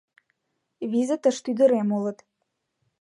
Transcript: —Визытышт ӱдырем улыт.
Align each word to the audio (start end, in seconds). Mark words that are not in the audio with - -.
—Визытышт 0.91 1.43
ӱдырем 1.51 1.89
улыт. 1.97 2.17